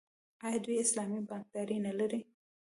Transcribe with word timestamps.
آیا 0.45 0.59
دوی 0.65 0.77
اسلامي 0.83 1.19
بانکداري 1.29 1.77
نلري؟ 1.85 2.19